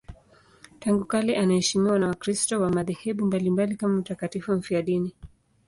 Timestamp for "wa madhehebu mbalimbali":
2.61-3.75